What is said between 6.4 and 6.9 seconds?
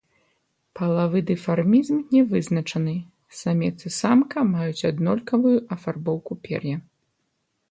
пер'я.